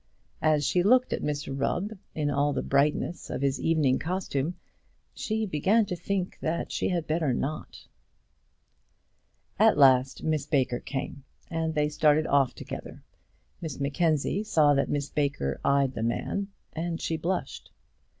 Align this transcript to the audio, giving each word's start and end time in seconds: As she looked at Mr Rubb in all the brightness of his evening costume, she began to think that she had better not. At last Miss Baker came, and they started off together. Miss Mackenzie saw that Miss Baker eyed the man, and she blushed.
As 0.41 0.65
she 0.65 0.81
looked 0.81 1.13
at 1.13 1.21
Mr 1.21 1.53
Rubb 1.55 1.91
in 2.15 2.31
all 2.31 2.53
the 2.53 2.63
brightness 2.63 3.29
of 3.29 3.43
his 3.43 3.59
evening 3.61 3.99
costume, 3.99 4.55
she 5.13 5.45
began 5.45 5.85
to 5.85 5.95
think 5.95 6.39
that 6.39 6.71
she 6.71 6.89
had 6.89 7.05
better 7.05 7.35
not. 7.35 7.85
At 9.59 9.77
last 9.77 10.23
Miss 10.23 10.47
Baker 10.47 10.79
came, 10.79 11.23
and 11.51 11.75
they 11.75 11.87
started 11.89 12.25
off 12.25 12.55
together. 12.55 13.03
Miss 13.61 13.79
Mackenzie 13.79 14.43
saw 14.43 14.73
that 14.73 14.89
Miss 14.89 15.11
Baker 15.11 15.61
eyed 15.63 15.93
the 15.93 16.01
man, 16.01 16.47
and 16.73 16.99
she 16.99 17.15
blushed. 17.15 17.69